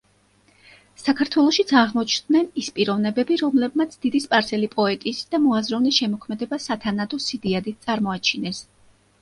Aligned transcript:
საქართველოშიც 1.01 1.73
აღმოჩნდნენ 1.81 2.47
ის 2.61 2.69
პიროვნებები, 2.79 3.37
რომლებმაც 3.43 3.93
დიდი 4.07 4.23
სპარსელი 4.25 4.71
პოეტის 4.73 5.23
და 5.35 5.41
მოაზროვნის 5.45 6.01
შემოქმედება 6.03 6.61
სათანადო 6.67 7.21
სიდიადით 7.29 7.87
წარმოაჩინეს. 7.87 8.65